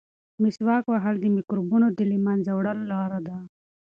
مسواک 0.41 0.83
وهل 0.87 1.15
د 1.21 1.25
مکروبونو 1.35 1.87
د 1.97 1.99
له 2.11 2.17
منځه 2.25 2.51
وړلو 2.53 2.83
لاره 2.93 3.19
ده. 3.27 3.37